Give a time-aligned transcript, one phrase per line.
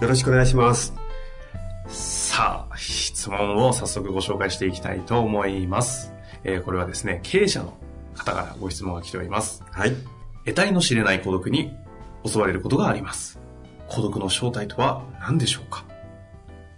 [0.00, 0.92] よろしくお願いします。
[1.88, 6.12] さあ質問を早速ご紹介していきたいと思います、
[6.42, 7.74] えーこれはですね経営者の
[8.14, 9.62] 方からご質問が来ております。
[9.70, 9.94] はい。
[10.44, 11.74] 得体の知れない孤独に
[12.24, 13.38] 襲われることがあります。
[13.88, 15.84] 孤独の正体とは何でしょうか？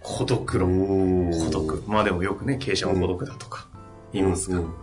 [0.01, 1.31] 孤独論。
[1.31, 1.83] 孤独。
[1.87, 3.67] まあでもよくね経営者も孤独だとか
[4.13, 4.73] 言いますが、うん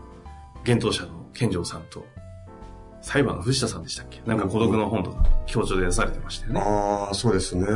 [0.66, 2.06] 幻冬者の健丈さんと
[3.04, 4.22] 裁判の藤田さんでしたっけ？
[4.26, 7.66] なんか孤独の本とか強調で出されてましたよね、ああそうですね、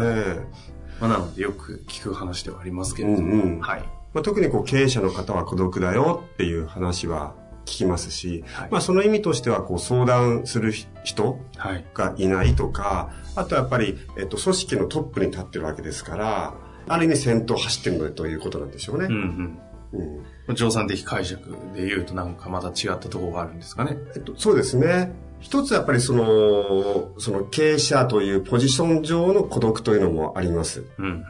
[1.01, 3.61] まあ、なのでよく聞く話ではありますけれども、うんうん。
[3.61, 3.81] はい。
[4.15, 7.35] まあ、特にこう経営者の方は孤独だよっていう話は
[7.67, 8.71] 聞きますし、はい。
[8.71, 10.73] まあ、その意味としてはこう相談する
[11.05, 11.85] 人はい。
[11.93, 16.55] がいないとかあとはやっぱり、えっと、組織のトップに立ってるわけですから
[16.89, 19.05] ある意味先頭を走ってるのでということなんでしょうね。
[19.05, 19.59] うんうん
[19.93, 20.55] うん。
[20.55, 21.41] 乗算的解釈
[21.75, 23.97] で言うとなんかまた違ったところがあるんですかね。
[24.15, 25.13] えっと、そうですね。
[25.41, 30.85] 一つやっぱりその、その経営者というポジション上の孤独というのもあります。
[30.99, 31.25] うんうん。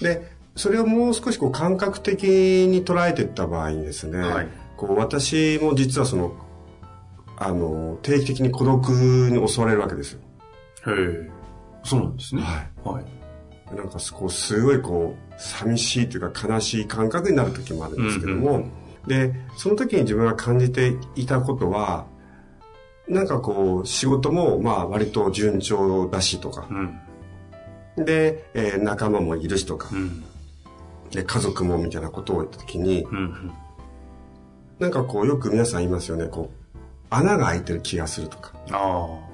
[0.00, 4.48] で、それをもう少しこう感覚的に捉えていった場合にですね、はい。
[4.76, 6.34] こう私も実はその、
[7.36, 10.20] あの、定期的に孤独に襲われるわけですよ。
[10.86, 10.90] へ
[11.26, 11.30] え。
[11.82, 12.42] そうなんですね。
[12.84, 13.19] ははい
[13.74, 18.72] なんかこう、すごいこう、寂しいというか悲しい感覚になる時もあるんですけども、うん
[19.06, 22.06] で、その時に自分が感じていたことは、
[23.08, 26.66] なんかこう、仕事もまあ割と順調だしとか、
[27.96, 28.04] うん。
[28.04, 29.88] で、えー仲間もいるしとか。
[29.92, 30.24] う、ん。
[31.10, 33.52] で、家族もみたいなことを言った時に、うんうん。
[34.78, 36.76] なんかこう、よく皆さん言いますよね、こう、
[37.08, 38.52] 穴が開いてる気がするとか。
[38.70, 39.29] ああ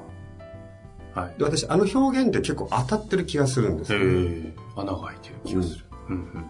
[1.16, 1.38] はい。
[1.38, 4.53] で、私、あの表現って結構当たってる気がするんですへよ、ね。
[4.54, 6.16] え穴が開いてる気がする、うん。
[6.16, 6.47] うん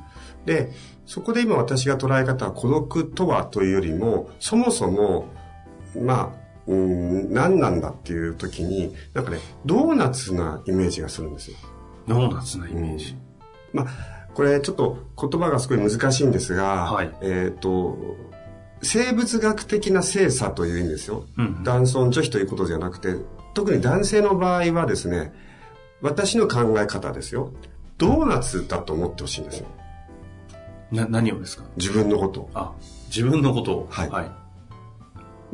[0.46, 0.70] で、
[1.06, 5.26] そこで今私が捉え方は孤独とはというよりも、そもそも、
[6.00, 6.76] まあ、うー
[7.30, 11.56] ん、何なんだっていう時に、なんかね、ドーナツなイメージがするんですよ。
[12.06, 13.16] ドーナツなイメージ、
[13.72, 13.86] まあ、
[14.34, 17.12] これちょっと言葉がすごい難しいんですが、はい。
[17.22, 17.96] えっ、と、
[18.82, 21.24] 生物学的な性差という意味ですよ。
[21.36, 21.64] うんうん。
[21.64, 23.16] 男尊女卑ということじゃなくて、
[23.56, 25.32] 特に男性の場合はですね、
[26.02, 27.52] 私の考え方ですよ。
[27.96, 29.66] ドーナツだと思ってほしいんですよ。
[30.92, 31.64] な何をですか？
[31.78, 32.50] 自分のことを。
[32.52, 32.72] あ
[33.06, 34.30] 自分のことをはいはい、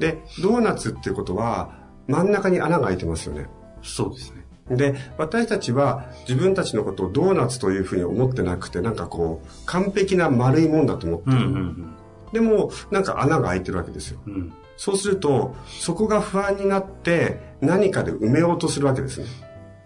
[0.00, 3.46] で、ドーナツっていうことは、真ん中に穴が開いてますよね。
[3.82, 11.60] そうですねで、私たちは自分たちのことをドーナツというふうに思ってなくて、なんかこう、完璧な丸いもんだと思ってうんる。
[11.60, 11.94] うん
[12.32, 14.20] でも、なんか穴が開いてるわけですよ。
[14.26, 19.26] うんうんそうすると、そこが不安になって、何かで埋めようとするわけですね。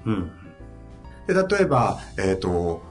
[0.07, 0.31] うん。
[1.27, 2.83] で、例えば、えっ、と、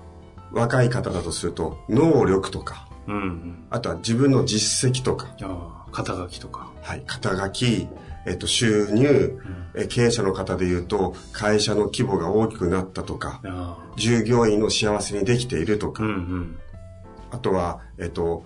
[0.51, 3.65] 若い方だとすると、能力とか、うんうん。
[3.69, 6.69] あとは自分の実績とか、ああ肩書きとか。
[6.81, 7.87] はい、肩書き、
[8.27, 9.39] えっ、と、収入、
[9.75, 16.57] え経営者の方で言うと、会社の規模が大きくなったとか、あ従業員の幸せにできているとか、あうんうん。
[17.31, 18.45] あとは、えっ、と、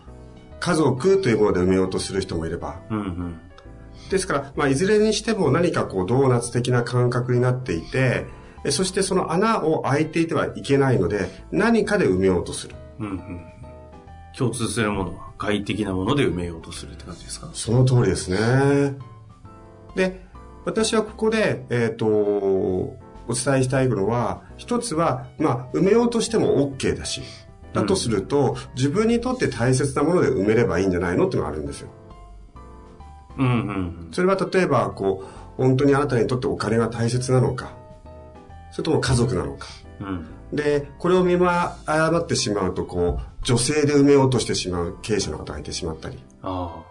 [0.59, 3.39] 家族というもので埋めようとする人もいれば、うんうん。
[4.09, 8.25] ですから、まあ、いずれにしても何かこう、ドーナツ的な感覚になっていて、
[8.65, 12.75] えそしてその穴を開いていてはいけないので、何かで埋めようとする。
[12.99, 13.41] うんうん。
[14.37, 17.49] 共通するものは外的なもので埋めようとするって感じですか？
[17.53, 18.95] その通りですね。
[19.95, 20.25] で、
[20.65, 22.97] 私はここで、えっ、と、お
[23.33, 27.21] 伝えしたいのは、一つは、まあ、埋めようとしても OK だし、
[27.73, 31.89] だとすると、自分にとって大切なもので埋めればいいんじゃないのってのがあるんですよ。
[33.37, 37.71] うんうんそれは例えば、こう、本当にあなたにとってお金が大切なのか、
[38.71, 39.67] それとも家族なのか。
[40.01, 46.17] うんうんで、これを見誤ってしまうと、こう、女性で埋めようとしてしまう経営者の方がいてしまったり。
[46.41, 46.88] ああ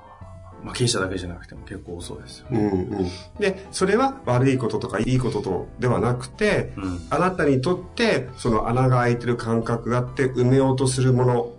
[0.62, 3.10] まあ経営者だけじゃなくても結構そうですよねうんうん。
[3.38, 11.52] で、それは悪いこととかいいこととではなくて、うんあなたにとって、その穴が開いてる感覚があって、埋めようとするもの、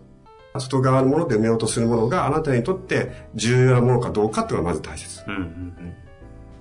[0.60, 5.24] 外側のもので埋めようとするものがあなたにとって重要なものかどうかっていうのがまず大切。
[5.28, 5.96] うんうん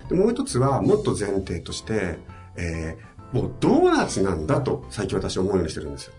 [0.09, 2.19] でもう一つは、もっと前提として、
[2.57, 6.15] えーもうドーナツなんだと最近私は思うようにしてるんですよ。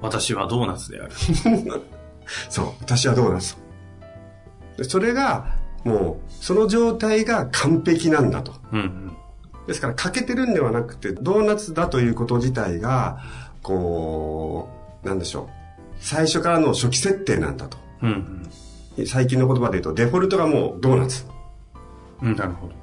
[0.00, 1.10] 私はドーナツである。
[2.50, 3.56] そう、私はドーナツ。
[4.76, 8.52] でそれが、もう、その状態が完璧なんだと。
[8.72, 9.16] うんうん。
[9.66, 13.18] ですから、欠けてるんではなくて、ドーナツだということ自体が、
[13.62, 14.68] こ
[15.02, 15.48] う、なんでしょう。
[16.00, 17.78] 最初からの初期設定なんだと。
[18.02, 18.48] うん
[19.06, 21.24] 最近の言葉で言うと、デフォルトがもうドーナツ。
[22.20, 22.28] うん。
[22.32, 22.74] うん、なるほど。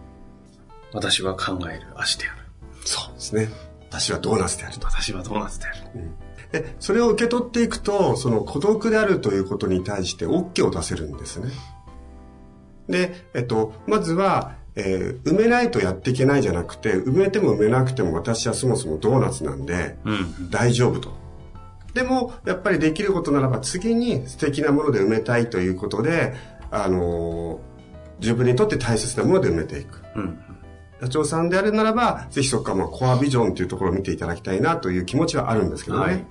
[0.92, 2.46] 私は考える足である。
[2.84, 3.50] そうですね。
[3.90, 4.88] 私はドーナツであると。
[4.88, 5.78] 私はドーナツである。
[6.52, 11.52] で、それを受け取っていくと、その孤独であるということに対して OK を出せるんですね。
[12.90, 19.98] で、えっと、まずは、えー埋めないとやっていけないじゃなくて、埋めても埋めなくても私はそもそもドーナツなんで。
[20.50, 21.14] 大丈夫と。
[21.94, 26.34] でも、やっぱりできることならば次に素敵なもので埋めたいということで、
[26.72, 27.70] あのー
[28.20, 30.04] 自分にとって大切なもので埋めていく。
[30.16, 30.40] うんうん。
[31.02, 36.04] 社長さんであるならば、ぜひそこからまあコアビジョンというところを見ていただきたいなという気持ちはあるんですけどね。
[36.04, 36.26] はい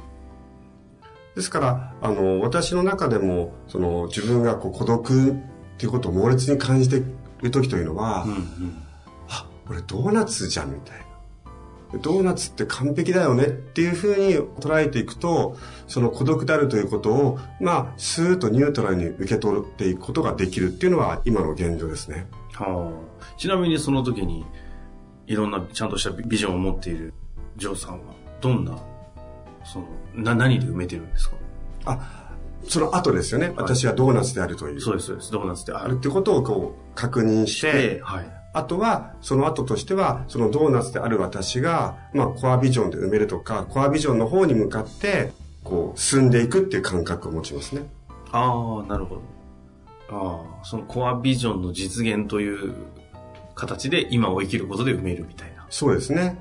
[1.35, 5.37] ですから、あの、私の中でも、その、自分がこう孤独
[5.79, 7.03] っていうことを猛烈に感じてい
[7.41, 8.83] る時というのは、うんうん。
[9.29, 12.01] あ、俺ドーナツじゃんみたいな。
[12.03, 22.27] ドーナツって完璧だよねっていうふうに捉えていくと、その孤独であるということを、まあ、スーッとニュートラルに受け取っていくことができるっていうのは今の現状ですね。
[22.55, 23.39] はあ。
[23.39, 24.45] ちなみにその時に、
[25.29, 27.15] いろんなちゃんとしたビジョンを持っている
[27.57, 28.77] ジョーさんは、どんな、
[29.65, 31.37] その、な、何で埋めてるんですか？
[31.87, 32.28] あ、
[32.67, 33.53] その後ですよね。
[33.57, 34.81] 私はドーナツであるという。
[34.81, 35.33] そうです、そうです。
[35.33, 35.99] ドーナツである。
[35.99, 38.39] ってことをこう確認して、で、はい。
[38.55, 45.33] あとは、その後としては、そのドーナツである私が、まあ、コアビジョンで埋めるとか、コアビジョンの方に向かって、
[45.63, 47.83] こう、進んでいくっていう感覚を持ちますね。
[48.33, 49.23] ああ、なるほど。
[50.11, 52.75] ああ、そのコアビジョンの実現という
[53.55, 55.67] 形で今を生きることで埋めるみたいな。
[55.69, 56.39] そうですね。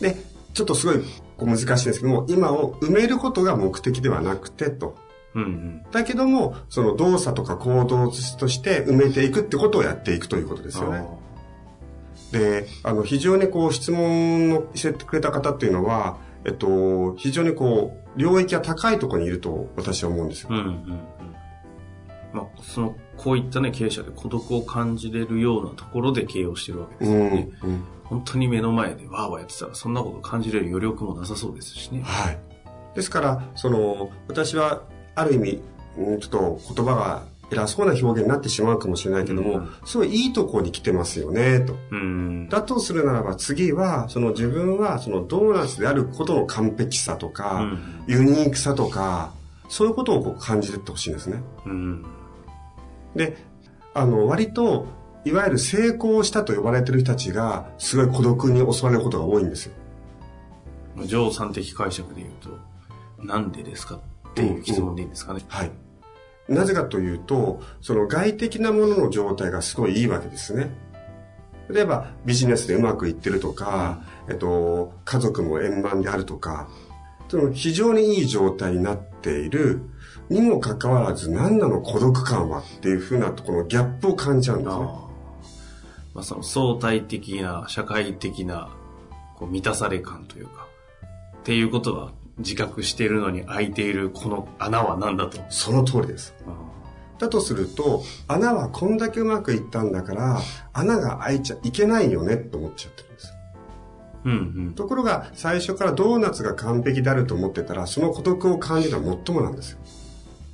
[0.00, 0.16] で、
[0.54, 1.02] ちょっとすごい
[1.38, 4.96] 難しいんですけども、今を埋めることが目的ではなくてと。
[5.36, 5.82] うんうん。
[5.92, 11.06] だけども、その動作とか行動として埋めていくってことをやっていくということですよね。
[12.32, 20.48] で、あの、非常にこう、質問をしてくれた方っていうのは、えっと、非常にこう、領域が高いところにいると私は思うんですよ。
[20.50, 21.00] うんうんうん。
[22.32, 27.50] まあ、その、こういったね、経営者で孤独を感じれるようなところで経営をしてるわけですうん、よね。
[27.62, 27.84] うん。
[28.04, 32.02] 本当に目の前でワーワーやってたら、そんなこと感じれる余力もなさそうですしね。
[32.02, 32.38] はい。
[32.94, 34.84] ですから、その、私は、
[35.16, 35.62] ある意味、
[35.98, 41.76] うんちょっと言葉が偉そうな表現になってしまうかもしれないけども、うんすごいいいところに来てますよね、と。
[41.90, 42.48] うん。
[42.48, 49.32] だとするならば次は、その自分はそのドーナツであることの完璧さとか、うんユニークさとか、
[49.68, 51.42] そういうことをこう感じていってほしいんですね。
[51.64, 52.04] うん。
[53.16, 53.36] で、
[53.94, 54.86] あの、割と、
[55.24, 59.72] いわゆる成功したと呼ばれてる人たちが、すごい孤独に襲われることが多いんですよ。
[61.04, 62.32] ジョーさん的解釈で言う
[63.18, 63.98] と、なんでですか？
[64.36, 65.40] っていう質問でいいんですかね。
[65.48, 65.70] はい。
[66.48, 70.70] なぜかというと、その外的なものの状態がすごいいいわけですね。
[71.70, 76.68] 例えば、ビジネスでうまくいってるとか、えっと、家族も円満であるとか、
[77.28, 79.80] その非常にいい状態になっている
[80.28, 84.82] にもかかわらず、何なの孤独感はっていうふうなところのギャップを感じちゃうんですね。
[86.14, 88.68] まあ、その相対的な、社会的な、
[89.36, 90.66] こう満たされ感というか、
[91.38, 95.40] っていうことは自覚しているのに開いているこの穴は何だと。
[95.48, 96.34] その通りです。
[97.18, 100.40] だとすると、穴はこんだけうまくいったんだから、
[100.72, 103.34] 穴が開いちゃいけないよねって思っちゃってるんです。
[104.24, 104.34] うんう
[104.70, 104.74] ん。
[104.74, 109.78] ところが、最初からドーナツが完璧であると思ってたら、その孤独を感じるのは最もなんですよ。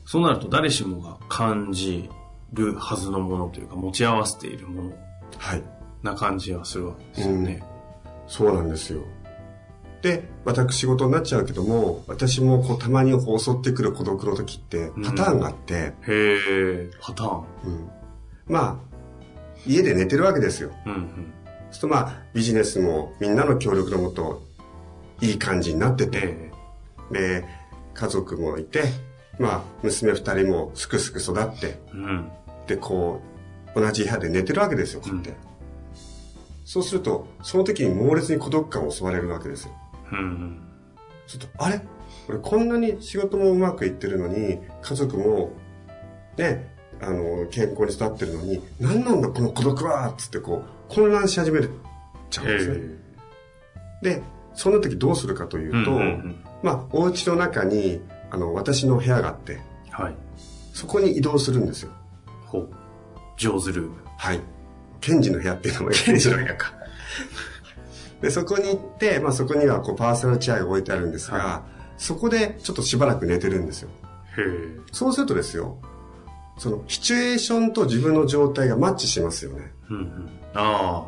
[0.04, 2.08] そうなると誰しもが感じ
[2.52, 4.92] るはずのものというか、持ち合わせているもの
[5.38, 5.62] はい。
[6.02, 7.62] な感じはするわけですよね。
[8.26, 9.02] そうなんですよ。
[10.02, 17.44] で、私事になっちゃうけども、私もこうたまに襲ってくる孤独の時ってパターンがあって、へえ、パターン？
[17.64, 17.90] うん
[18.48, 18.96] まあ、
[19.64, 20.72] 家で寝てるわけですよ。
[20.84, 21.32] うんうん。
[21.70, 24.42] そうするとまあ、ビジネスもみんなの協力のもと、
[25.20, 26.50] いい感じになってて、
[27.14, 27.44] えで、
[27.94, 28.82] 家族もいて、
[29.38, 32.28] まあ、娘二人もすくすく育って、えうん。
[32.66, 33.20] で、こ
[33.76, 35.34] う、同じ部屋で寝てるわけですよ、こうやって。
[36.64, 39.72] そうすると、その時に猛烈に孤独感を襲われるわけですよ。
[40.12, 40.60] うんうん。
[41.26, 41.80] ちょっと、あれ？
[42.28, 45.52] 俺こんなに仕事もうまくいってるのに、家族も、
[46.36, 51.60] ね、あの、健康に育ってるのに、何なんだこの孤独はつってこう、混乱し始め
[52.30, 52.80] ちゃうんですね。
[54.02, 54.22] で、
[54.54, 58.00] そんな時どうするかというと、うんうんうんまあ、お家の中に、
[58.30, 60.14] あの、私の部屋があって、はい。
[60.72, 61.90] そこに移動するんですよ。
[62.46, 62.70] ほう。
[63.36, 63.96] ジョーズルーム。
[64.16, 64.40] はい。
[65.00, 66.72] ケンジの部屋っていうのもケンジの部屋か。
[68.22, 71.62] で、そこに行って、まあそこにはこうパーソナルチェアが置いてあるんですが、は
[71.98, 73.90] そこでちょっとしばらく寝てるんですよ。
[74.38, 74.80] へえ。
[74.92, 75.78] そうするとですよ、
[76.56, 79.72] そのシチュエーションと自分の状態がマッチしますよね。
[79.90, 80.30] うんうん。
[80.54, 81.04] あ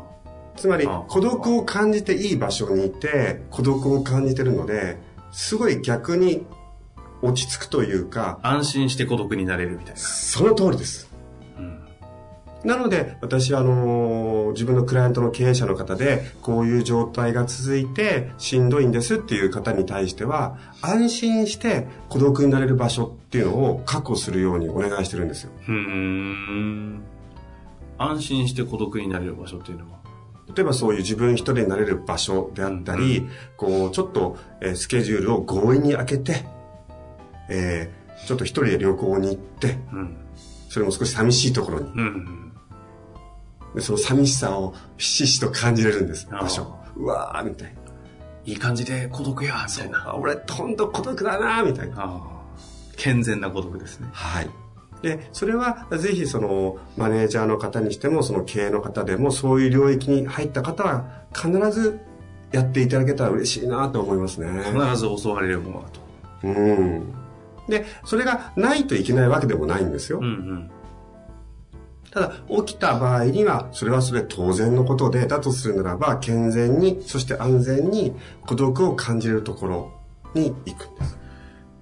[0.57, 4.97] つまりあ孤独を感じていい場所にいて孤独を感じてるので
[5.31, 6.45] すごい逆に
[7.21, 8.53] 落ち着くというかあ。
[8.53, 9.97] 安心して孤独になれるみたいな。
[9.97, 11.14] その通りですうん。
[12.65, 27.01] なので私はあのー自分のクライアントの経営者の方でこういう状態が続いてしんどいんですっていう方に対しては安心して孤独になれる場所っていうのを確保するようにお願いしてるんですようーん。
[27.97, 29.99] 安心して孤独になれる場所っていうのは？
[30.55, 36.45] 例えばそういう自分一人になれる場所であったり、こう、ちょっと、えースケジュールを強引に開けて、
[37.49, 40.15] えーちょっと一人で旅行に行って、うん。
[40.69, 42.44] それも少し寂しいところに、うん。
[43.75, 46.75] でその寂しさをひしひしと感じれるんです、場所。
[46.95, 47.81] うわー、みたいな。
[48.45, 50.09] いい感じで孤独や、みたいな。
[50.11, 52.21] あ俺、ほんと孤独だなー、みたいな。
[52.95, 54.07] 健全な孤独ですね。
[54.13, 54.49] はい。
[55.01, 61.99] で、それはぜひそのマネージャーの方にしても、その経営の方でも、そういう領域に入った方は必ず
[62.51, 64.47] やっていただけたら嬉しいなと思いますね。
[64.63, 65.99] 必ず襲われるものだと。
[66.43, 67.13] うん。
[67.67, 70.19] で、それがないといけないわけでもないんですよ。
[70.19, 70.71] うんうん。
[72.15, 72.31] ただ、
[72.63, 79.91] 起きた場合には、それはそれ当然のことで、だとするならば、健全に、そして安全に孤独を感じれるところ
[80.33, 81.17] に行くんです。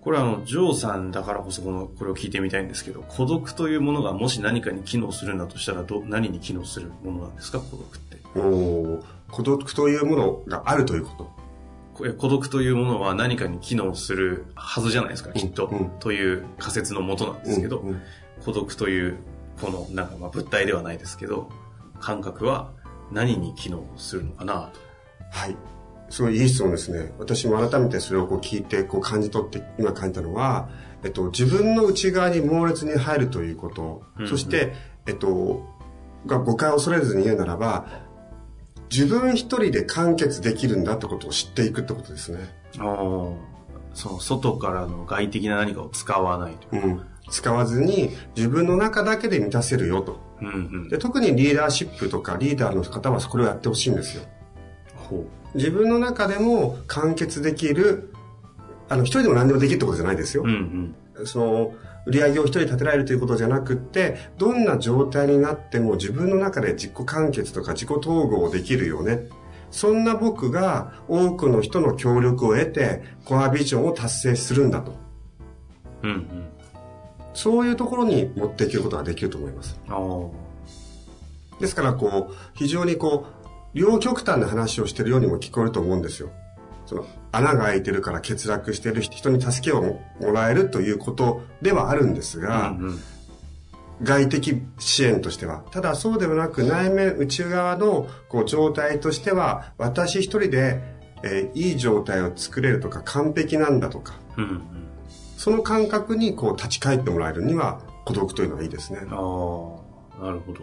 [0.01, 8.17] これはあの、ジョーさんだからこそこの、これを聞いてみたいんですけど、孤独というものがもし何かに機能するんだとしたら、ど、何に機能するものなんですか、孤独って。
[8.35, 11.11] おー孤独というものがあるというこ
[11.95, 12.13] と。
[12.17, 15.67] 孤独というものは何かに機能するはずじゃないですか、きっと。
[15.67, 18.01] うんうんという仮説のもとなんですけど、うんうん
[18.43, 19.17] 孤独という、
[19.63, 21.49] この、なんかまあ物体ではないですけど、
[22.01, 22.71] 感覚は
[23.11, 24.79] 何に機能するのかなと。
[25.31, 25.55] はい。
[26.09, 27.13] すごいいい質問ですね。
[27.17, 30.69] 私も改めてそれをこう聞いて、こう感じ取って今感じたのは、
[31.03, 34.73] えっと、自分の内側に猛烈に入るということ、うんうんそして、
[35.07, 35.65] えっと、
[36.25, 37.87] が誤解を恐れずに言うならば、
[38.91, 42.39] 自分一人で完結できるんだってことを知っていくってことですね。
[42.79, 43.53] ああ。
[43.93, 46.85] その外からの外的な何かを使わないという。
[46.85, 47.01] うん。
[47.29, 50.19] 使わずに自分の中だけで満たせるよと。
[50.41, 50.51] うんう
[50.85, 50.97] んで。
[50.97, 54.23] 特にリーダーシップとかリーダーの方はこれをやってほしいんですよ。
[54.95, 58.13] ほ自分の中でも完結できる、
[58.89, 60.47] あの、一人でも何でもできるってことじゃないですよう。
[60.47, 61.27] うんうん。
[61.27, 61.73] その、
[62.05, 69.29] 売り上げを一人立てられるということじゃなくって、どんな状態になっても自分の中で自己完結とか自己統合できるよね。
[69.73, 74.95] そんな僕が多くの人の協力を得て、コアビジョンを達成するんだと。
[76.03, 76.47] うんうん。
[77.33, 79.79] そういうところに持っていけることができると思います。
[79.89, 81.59] ああ。
[81.59, 83.25] ですから、こう、非常にこ
[83.73, 86.29] う、両極端な話をしてるようにも聞こえると思うんですよ。
[86.85, 92.99] その、穴が開いてるから欠落してる人に助けをもらえるということではあるんですが、うんうん
[94.03, 95.63] 外的支援としては。
[95.71, 100.81] ただそうではなく内面内側のこう状態としては、私一人で、
[101.23, 104.61] えーいい状態を作れるとか完璧なんだとか、うんうん。
[105.37, 108.99] その感覚にこう立ち返ってもらえるには孤独というのがいいですね。
[108.99, 110.61] ああ、なるほど。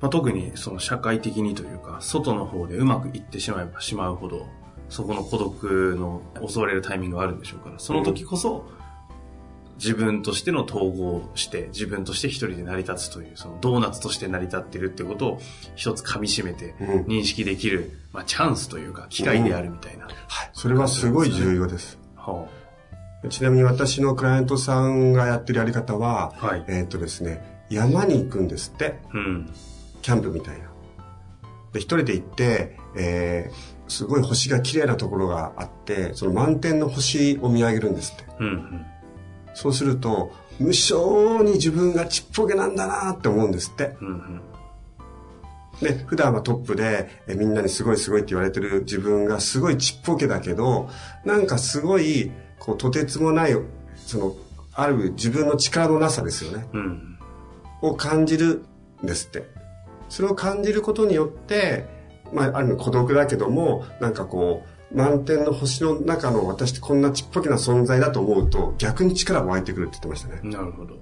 [0.00, 4.46] まあ、特にその社会的にというか、外の方でうまくいってしまえばしまうほど、
[4.90, 8.66] そこの孤独の襲われるタイミングがあるんでしょうから、その時こそ、
[9.76, 15.40] 自分としての統合をして、自分として一人で成り立つという、そのドーナツとして成り立ってるってことを
[15.74, 20.04] 一つ噛み締めてうん認識できる、まあチャンスというか、機会であるみたいな。
[20.04, 20.50] はい。
[20.52, 21.98] それはすごい重要です。
[22.16, 22.46] は
[23.30, 26.64] ちなみに私のクライアントさんがやってるやり方は、あはい。
[26.68, 28.98] えーっとですね、山に行くんですって。
[29.14, 29.50] うん。
[30.02, 30.66] キャンプみたいな。
[31.72, 38.24] で、一人で行って、えー、すごい星が綺麗なところがあって、その満天の星を見上げるんですって。
[38.38, 38.86] うんうん。
[39.54, 43.96] そうすると、無性に自分がちっぽけなんだなって思うんですって。
[44.00, 44.40] うんうん。
[45.80, 50.88] で、普段はトップで、えみんなにすごいすごいって言われてる自分がすごいちっぽけだけど、
[51.24, 53.56] なんかすごい、こう、とてつもない、
[53.96, 54.36] その、
[54.72, 56.66] ある自分の力のなさですよね。
[56.72, 57.18] うん。
[57.82, 58.64] を感じる
[59.02, 59.48] んですって。
[60.08, 61.86] それを感じることによって、
[62.32, 70.40] まあ、ある意味孤独だけども、なんかこう、満天の星の中の私ってこんなちっぽけな存在だと思うと、逆に力が湧いてくるって言ってましたね。
[70.44, 70.94] なるほど。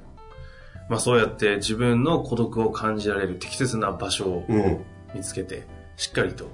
[0.88, 4.84] まあそうやって自分の孤独を感じられる適切な場所をうん。
[5.14, 6.46] 見つけて、しっかりと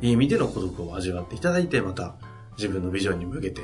[0.00, 2.14] いい意味での孤独を味わっていただいて、また
[2.56, 3.60] 自分のビジョンに向けて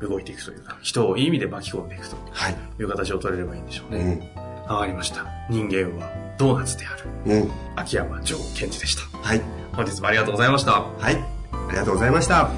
[0.00, 2.56] 動いていくというか、人をいい意味で巻き込んでいくとはい。
[2.78, 4.22] いう形を取れればいいんでしょうね。
[4.36, 4.72] うん。
[4.72, 5.24] わかりました。
[5.50, 6.96] 人間はドーナツであ
[7.28, 7.50] る、うん。
[7.74, 9.18] 秋山城賢治でした。
[9.18, 9.42] はい。
[9.72, 10.72] 本日もありがとうございました。
[10.82, 11.35] はい。
[11.68, 12.50] ありがとうございました。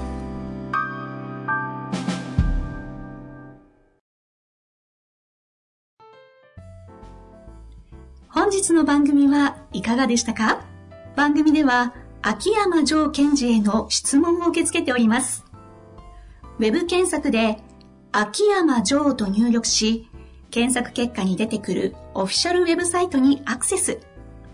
[8.29, 10.65] 本日の番組はいかがでしたか？
[11.17, 15.45] 番組では秋山城賢治への質問を受け付けております。
[16.59, 17.59] ウェブ検索で
[18.13, 20.09] 秋山城と入力し、
[20.51, 23.99] 検索結果に出てくるオフィシャルウェブサイトにアクセス。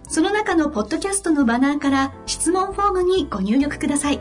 [0.08, 4.20] その中のポッドキャストのバナーから質問フォームにご入力ください。